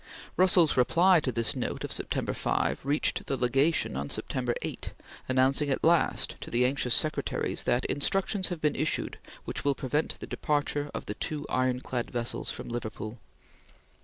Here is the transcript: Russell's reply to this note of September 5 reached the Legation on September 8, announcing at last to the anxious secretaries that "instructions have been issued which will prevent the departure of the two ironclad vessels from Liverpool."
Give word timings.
Russell's 0.35 0.75
reply 0.75 1.19
to 1.19 1.31
this 1.31 1.55
note 1.55 1.83
of 1.83 1.91
September 1.91 2.33
5 2.33 2.83
reached 2.83 3.23
the 3.27 3.37
Legation 3.37 3.95
on 3.95 4.09
September 4.09 4.55
8, 4.63 4.93
announcing 5.29 5.69
at 5.69 5.83
last 5.83 6.37
to 6.41 6.49
the 6.49 6.65
anxious 6.65 6.95
secretaries 6.95 7.65
that 7.65 7.85
"instructions 7.85 8.47
have 8.47 8.59
been 8.61 8.75
issued 8.75 9.19
which 9.45 9.63
will 9.63 9.75
prevent 9.75 10.17
the 10.19 10.25
departure 10.25 10.89
of 10.95 11.05
the 11.05 11.13
two 11.13 11.45
ironclad 11.51 12.09
vessels 12.09 12.49
from 12.49 12.67
Liverpool." 12.67 13.19